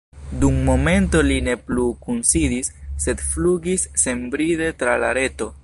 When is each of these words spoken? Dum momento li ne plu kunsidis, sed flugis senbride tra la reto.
Dum 0.43 0.55
momento 0.69 1.21
li 1.27 1.37
ne 1.47 1.53
plu 1.67 1.85
kunsidis, 2.07 2.73
sed 3.05 3.23
flugis 3.29 3.87
senbride 4.07 4.75
tra 4.83 5.01
la 5.05 5.17
reto. 5.23 5.53